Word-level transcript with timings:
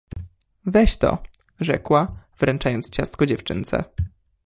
—Weź 0.65 0.97
to— 0.97 1.23
rzekła, 1.59 2.25
wręczając 2.39 2.89
ciastko 2.89 3.25
dziewczynce. 3.25 3.83